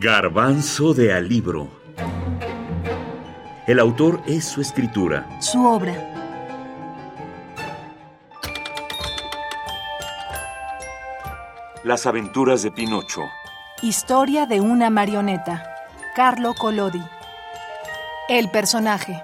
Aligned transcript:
Garbanzo 0.00 0.94
de 0.94 1.12
Alibro. 1.12 1.68
El 3.66 3.80
autor 3.80 4.22
es 4.28 4.44
su 4.44 4.60
escritura. 4.60 5.28
Su 5.40 5.66
obra. 5.66 5.92
Las 11.82 12.06
aventuras 12.06 12.62
de 12.62 12.70
Pinocho. 12.70 13.22
Historia 13.82 14.46
de 14.46 14.60
una 14.60 14.88
marioneta. 14.88 15.68
Carlo 16.14 16.54
Collodi. 16.54 17.02
El 18.28 18.52
personaje. 18.52 19.20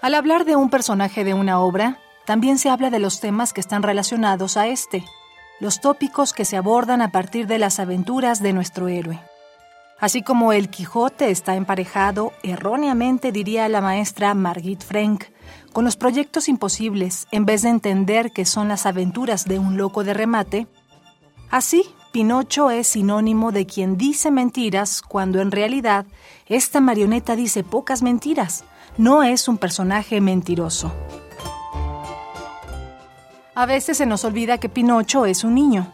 Al 0.00 0.14
hablar 0.14 0.46
de 0.46 0.56
un 0.56 0.70
personaje 0.70 1.22
de 1.22 1.34
una 1.34 1.60
obra, 1.60 1.98
también 2.26 2.58
se 2.58 2.68
habla 2.68 2.90
de 2.90 2.98
los 2.98 3.20
temas 3.20 3.52
que 3.52 3.60
están 3.60 3.82
relacionados 3.82 4.56
a 4.56 4.66
este, 4.66 5.04
los 5.60 5.80
tópicos 5.80 6.32
que 6.32 6.44
se 6.44 6.56
abordan 6.56 7.00
a 7.00 7.10
partir 7.12 7.46
de 7.46 7.58
las 7.58 7.78
aventuras 7.80 8.42
de 8.42 8.52
nuestro 8.52 8.88
héroe. 8.88 9.20
Así 9.98 10.22
como 10.22 10.52
el 10.52 10.68
Quijote 10.68 11.30
está 11.30 11.56
emparejado, 11.56 12.32
erróneamente 12.42 13.32
diría 13.32 13.68
la 13.68 13.80
maestra 13.80 14.34
Margit 14.34 14.82
Frank, 14.82 15.24
con 15.72 15.84
los 15.84 15.96
proyectos 15.96 16.48
imposibles, 16.48 17.26
en 17.30 17.46
vez 17.46 17.62
de 17.62 17.70
entender 17.70 18.32
que 18.32 18.44
son 18.44 18.68
las 18.68 18.84
aventuras 18.84 19.46
de 19.46 19.58
un 19.58 19.78
loco 19.78 20.04
de 20.04 20.12
remate, 20.12 20.66
así 21.50 21.84
Pinocho 22.12 22.70
es 22.70 22.88
sinónimo 22.88 23.52
de 23.52 23.66
quien 23.66 23.96
dice 23.96 24.30
mentiras 24.30 25.02
cuando 25.02 25.40
en 25.40 25.50
realidad 25.50 26.06
esta 26.46 26.80
marioneta 26.80 27.36
dice 27.36 27.62
pocas 27.62 28.02
mentiras, 28.02 28.64
no 28.98 29.22
es 29.22 29.48
un 29.48 29.58
personaje 29.58 30.20
mentiroso. 30.20 30.92
A 33.56 33.64
veces 33.64 33.96
se 33.96 34.04
nos 34.04 34.22
olvida 34.26 34.58
que 34.58 34.68
Pinocho 34.68 35.24
es 35.24 35.42
un 35.42 35.54
niño. 35.54 35.90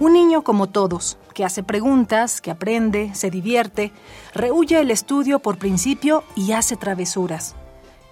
Un 0.00 0.12
niño 0.12 0.42
como 0.42 0.66
todos, 0.66 1.18
que 1.34 1.44
hace 1.44 1.62
preguntas, 1.62 2.40
que 2.40 2.50
aprende, 2.50 3.14
se 3.14 3.30
divierte, 3.30 3.92
rehuye 4.34 4.80
el 4.80 4.90
estudio 4.90 5.38
por 5.38 5.56
principio 5.56 6.24
y 6.34 6.50
hace 6.50 6.76
travesuras. 6.76 7.54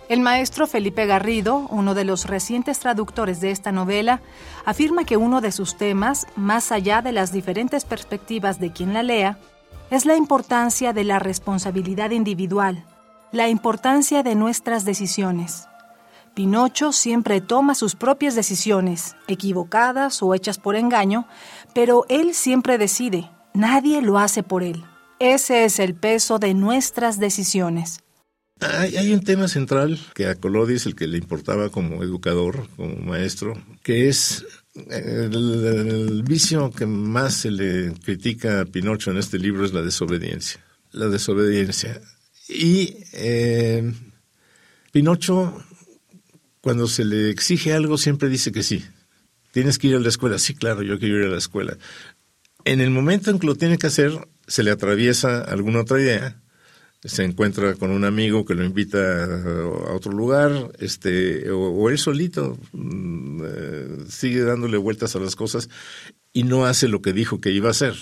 El 0.08 0.20
maestro 0.20 0.68
Felipe 0.68 1.06
Garrido, 1.06 1.66
uno 1.70 1.94
de 1.94 2.04
los 2.04 2.26
recientes 2.26 2.78
traductores 2.78 3.40
de 3.40 3.50
esta 3.50 3.72
novela, 3.72 4.20
afirma 4.64 5.02
que 5.02 5.16
uno 5.16 5.40
de 5.40 5.50
sus 5.50 5.76
temas, 5.76 6.28
más 6.36 6.70
allá 6.70 7.02
de 7.02 7.10
las 7.10 7.32
diferentes 7.32 7.84
perspectivas 7.84 8.60
de 8.60 8.70
quien 8.70 8.94
la 8.94 9.02
lea, 9.02 9.38
es 9.90 10.06
la 10.06 10.14
importancia 10.14 10.92
de 10.92 11.02
la 11.02 11.18
responsabilidad 11.18 12.12
individual, 12.12 12.84
la 13.32 13.48
importancia 13.48 14.22
de 14.22 14.36
nuestras 14.36 14.84
decisiones. 14.84 15.66
Pinocho 16.34 16.92
siempre 16.92 17.40
toma 17.40 17.74
sus 17.74 17.94
propias 17.94 18.34
decisiones, 18.34 19.14
equivocadas 19.28 20.22
o 20.22 20.34
hechas 20.34 20.58
por 20.58 20.74
engaño, 20.74 21.28
pero 21.74 22.04
él 22.08 22.34
siempre 22.34 22.76
decide, 22.76 23.30
nadie 23.54 24.02
lo 24.02 24.18
hace 24.18 24.42
por 24.42 24.62
él. 24.62 24.84
Ese 25.20 25.64
es 25.64 25.78
el 25.78 25.94
peso 25.94 26.38
de 26.38 26.54
nuestras 26.54 27.20
decisiones. 27.20 28.00
Hay, 28.60 29.12
un 29.12 29.20
tema 29.20 29.48
central 29.48 29.98
que 30.14 30.26
a 30.26 30.36
Collodi 30.36 30.74
es 30.74 30.86
el 30.86 30.94
que 30.94 31.06
le 31.06 31.18
importaba 31.18 31.70
como 31.70 32.02
educador, 32.02 32.68
como 32.76 32.96
maestro, 32.96 33.54
que 33.82 34.08
es 34.08 34.44
el, 34.90 36.22
vicio 36.22 36.70
que 36.70 36.86
más 36.86 37.34
se 37.34 37.50
le 37.50 37.92
critica 37.94 38.62
a 38.62 38.64
Pinocho 38.64 39.10
en 39.10 39.18
este 39.18 39.38
libro 39.38 39.64
es 39.64 39.72
la 39.72 39.82
desobediencia. 39.82 40.60
La 40.92 41.08
desobediencia. 41.08 42.00
Y 42.48 42.96
eh, 43.12 43.92
Pinocho, 44.92 45.62
cuando 46.64 46.88
se 46.88 47.04
le 47.04 47.28
exige 47.28 47.74
algo, 47.74 47.98
siempre 47.98 48.30
dice 48.30 48.50
que 48.50 48.62
sí. 48.62 48.82
Tienes 49.52 49.78
que 49.78 49.88
ir 49.88 49.96
a 49.96 50.00
la 50.00 50.08
escuela. 50.08 50.38
Sí, 50.38 50.54
claro, 50.54 50.80
yo 50.80 50.98
quiero 50.98 51.18
ir 51.18 51.26
a 51.26 51.28
la 51.28 51.36
escuela. 51.36 51.76
En 52.64 52.80
el 52.80 52.88
momento 52.88 53.30
en 53.30 53.38
que 53.38 53.46
lo 53.46 53.54
tiene 53.54 53.76
que 53.76 53.86
hacer, 53.86 54.12
se 54.46 54.62
le 54.62 54.70
atraviesa 54.70 55.42
alguna 55.42 55.82
otra 55.82 56.00
idea. 56.00 56.40
Se 57.04 57.22
encuentra 57.22 57.74
con 57.74 57.90
un 57.90 58.06
amigo 58.06 58.46
que 58.46 58.54
lo 58.54 58.64
invita 58.64 59.24
a 59.24 59.92
otro 59.92 60.12
lugar, 60.12 60.72
este, 60.78 61.50
o, 61.50 61.90
él 61.90 61.98
solito 61.98 62.58
mm, 62.72 63.42
eh, 63.44 63.88
sigue 64.08 64.40
dándole 64.40 64.78
vueltas 64.78 65.14
a 65.16 65.20
las 65.20 65.36
cosas 65.36 65.68
y 66.32 66.44
no 66.44 66.64
hace 66.64 66.88
lo 66.88 67.02
que 67.02 67.12
dijo 67.12 67.42
que 67.42 67.50
iba 67.50 67.68
a 67.68 67.72
hacer. 67.72 67.94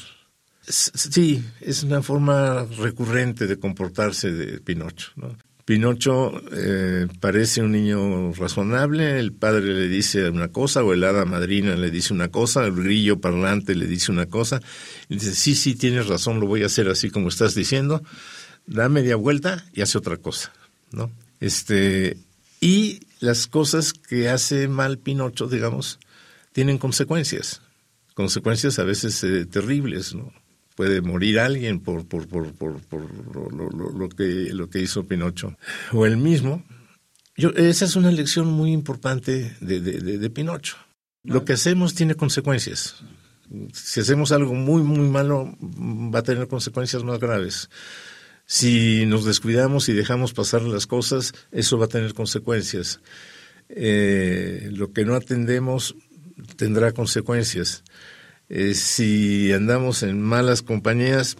Sí, 0.69 1.45
es 1.61 1.83
una 1.83 2.01
forma 2.01 2.65
recurrente 2.79 3.49
de 3.49 3.59
comportarse 3.59 4.31
de 4.31 4.61
Pinocho. 4.61 5.11
¿no? 5.17 5.37
Pinocho 5.65 6.33
eh, 6.53 7.07
parece 7.21 7.63
un 7.63 7.73
niño 7.73 8.33
razonable, 8.33 9.21
el 9.21 9.33
padre 9.33 9.73
le 9.73 9.89
dice 9.89 10.29
una 10.29 10.49
cosa 10.49 10.83
o 10.83 10.93
el 10.93 11.05
hada 11.05 11.25
madrina 11.25 11.77
le 11.77 11.91
dice 11.91 12.13
una 12.13 12.29
cosa, 12.29 12.65
el 12.65 12.75
grillo 12.75 13.21
parlante 13.21 13.77
le 13.77 13.87
dice 13.87 14.11
una 14.11 14.27
cosa, 14.27 14.61
y 15.09 15.15
dice, 15.15 15.35
sí, 15.35 15.55
sí, 15.55 15.77
tienes 15.77 16.09
razón, 16.09 16.41
lo 16.41 16.47
voy 16.47 16.65
a 16.65 16.67
hacer 16.67 16.89
así 16.89 17.11
como 17.11 17.29
estás 17.29 17.55
diciendo, 17.55 18.03
da 18.67 18.89
media 18.89 19.15
vuelta 19.15 19.65
y 19.73 19.83
hace 19.83 19.99
otra 19.99 20.17
cosa, 20.17 20.53
¿no? 20.91 21.13
Este, 21.39 22.17
y 22.61 23.01
las 23.21 23.47
cosas 23.47 23.93
que 23.93 24.29
hace 24.29 24.67
mal 24.67 24.99
Pinocho, 24.99 25.47
digamos, 25.47 26.01
tienen 26.53 26.79
consecuencias, 26.79 27.63
consecuencias 28.15 28.81
a 28.81 28.85
veces 28.85 29.23
eh, 29.23 29.47
terribles, 29.47 30.15
¿no? 30.15 30.33
Puede 30.75 31.01
morir 31.01 31.39
alguien 31.39 31.81
por, 31.81 32.07
por, 32.07 32.27
por, 32.27 32.53
por, 32.53 32.81
lo, 33.95 34.09
que, 34.09 34.51
lo 34.53 34.69
que 34.71 34.81
hizo 34.81 35.05
Pinocho. 35.05 35.57
O 35.93 36.07
él 36.07 36.17
mismo. 36.17 36.65
Yo, 37.37 37.51
esa 37.51 37.85
es 37.85 37.97
una 37.97 38.11
lección 38.11 38.49
muy 38.49 38.73
importante 38.73 39.57
de, 39.61 39.81
de, 39.81 40.31
Pinocho. 40.31 40.77
Lo 41.25 41.45
que 41.45 41.55
hacemos 41.55 41.95
tiene 41.95 42.15
consecuencias. 42.15 42.97
Si 43.73 44.01
hacemos 44.01 44.33
algo 44.33 44.55
muy, 44.55 44.83
muy 44.83 45.09
malo, 45.09 45.57
va 45.61 46.21
a 46.21 46.23
tener 46.23 46.49
consecuencias 46.49 47.05
más 47.05 47.19
graves. 47.19 47.71
Si 48.45 49.07
nos 49.07 49.25
descuidamos 49.25 49.89
y 49.89 49.93
dejamos 49.93 50.33
pasar 50.33 50.63
las 50.63 50.87
cosas, 50.87 51.33
eso 51.53 51.79
va 51.79 51.87
a 51.87 51.89
tener 51.89 52.13
consecuencias. 52.13 53.01
Eh, 53.69 54.69
lo 54.73 54.93
que 54.93 55.05
no 55.05 55.15
atendemos 55.15 55.95
tendrá 56.57 56.93
consecuencias. 56.93 57.85
Eh, 58.55 58.75
si 58.75 59.51
andamos 59.51 60.03
en 60.03 60.21
malas 60.21 60.61
compañías, 60.61 61.39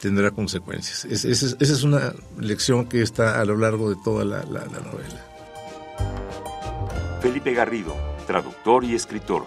tendrá 0.00 0.32
consecuencias. 0.32 1.04
esa 1.04 1.56
es 1.60 1.84
una 1.84 2.14
lección 2.36 2.88
que 2.88 3.00
está 3.00 3.40
a 3.40 3.44
lo 3.44 3.56
largo 3.56 3.90
de 3.90 3.96
toda 4.02 4.24
la, 4.24 4.42
novela. 4.42 5.24
Felipe 7.22 7.54
Garrido, 7.54 7.94
traductor 8.26 8.82
y 8.82 8.96
escritor. 8.96 9.46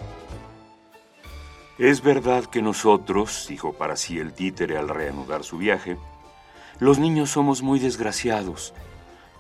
Es 1.78 2.02
verdad 2.02 2.46
que 2.46 2.62
nosotros, 2.62 3.48
dijo 3.50 3.74
para 3.74 3.98
sí 3.98 4.18
el 4.18 4.32
títere 4.32 4.78
al 4.78 4.88
reanudar 4.88 5.44
su 5.44 5.58
viaje, 5.58 5.98
los 6.80 6.98
niños 6.98 7.30
somos 7.30 7.62
muy 7.62 7.80
desgraciados. 7.80 8.74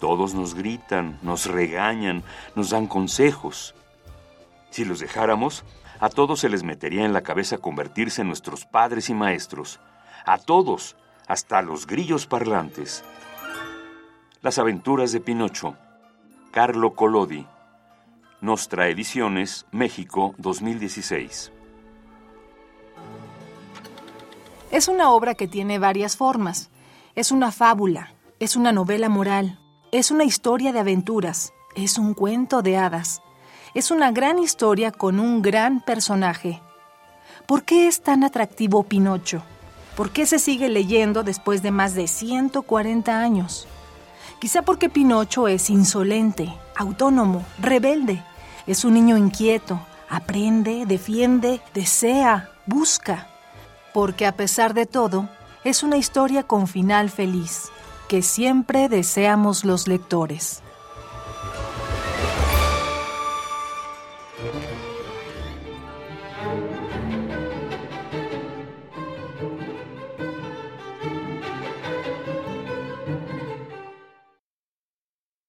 Todos 0.01 0.33
nos 0.33 0.55
gritan, 0.55 1.17
nos 1.21 1.45
regañan, 1.45 2.21
nos 2.57 2.69
dan 2.69 2.85
consejos. 2.85 3.75
Si 4.71 4.83
los 4.83 4.99
dejáramos, 4.99 5.63
a 5.99 6.09
todos 6.09 6.39
se 6.39 6.49
les 6.49 6.63
metería 6.63 7.05
en 7.05 7.11
la 7.11 7.21
cabeza 7.21 7.57
convertirse 7.57 8.21
en 8.21 8.27
nuestros 8.27 8.65
padres 8.65 9.09
y 9.09 9.13
maestros. 9.13 9.79
A 10.25 10.37
todos, 10.37 10.95
hasta 11.27 11.61
los 11.61 11.85
grillos 11.87 12.25
parlantes. 12.25 13.03
Las 14.41 14.59
aventuras 14.59 15.11
de 15.11 15.19
Pinocho. 15.19 15.75
Carlo 16.51 16.93
Collodi. 16.93 17.45
Nostra 18.39 18.87
Ediciones, 18.87 19.65
México 19.71 20.33
2016. 20.37 21.51
Es 24.71 24.87
una 24.87 25.11
obra 25.11 25.35
que 25.35 25.49
tiene 25.49 25.79
varias 25.79 26.15
formas. 26.15 26.69
Es 27.15 27.33
una 27.33 27.51
fábula, 27.51 28.13
es 28.39 28.55
una 28.55 28.71
novela 28.71 29.09
moral, 29.09 29.59
es 29.91 30.11
una 30.11 30.23
historia 30.23 30.71
de 30.71 30.79
aventuras, 30.79 31.51
es 31.75 31.97
un 31.97 32.13
cuento 32.13 32.61
de 32.61 32.77
hadas 32.77 33.21
es 33.73 33.91
una 33.91 34.11
gran 34.11 34.39
historia 34.39 34.91
con 34.91 35.19
un 35.19 35.41
gran 35.41 35.81
personaje. 35.81 36.61
¿Por 37.45 37.63
qué 37.63 37.87
es 37.87 38.01
tan 38.01 38.23
atractivo 38.23 38.83
Pinocho? 38.83 39.43
¿Por 39.95 40.11
qué 40.11 40.25
se 40.25 40.39
sigue 40.39 40.69
leyendo 40.69 41.23
después 41.23 41.61
de 41.61 41.71
más 41.71 41.93
de 41.93 42.07
140 42.07 43.19
años? 43.19 43.67
Quizá 44.39 44.61
porque 44.61 44.89
Pinocho 44.89 45.47
es 45.47 45.69
insolente, 45.69 46.53
autónomo, 46.75 47.43
rebelde. 47.59 48.23
Es 48.67 48.85
un 48.85 48.93
niño 48.93 49.17
inquieto, 49.17 49.81
aprende, 50.09 50.85
defiende, 50.85 51.59
desea, 51.73 52.49
busca. 52.65 53.27
Porque 53.93 54.25
a 54.25 54.31
pesar 54.31 54.73
de 54.73 54.85
todo, 54.85 55.27
es 55.63 55.83
una 55.83 55.97
historia 55.97 56.43
con 56.43 56.67
final 56.67 57.09
feliz, 57.09 57.69
que 58.07 58.21
siempre 58.21 58.87
deseamos 58.87 59.65
los 59.65 59.87
lectores. 59.87 60.63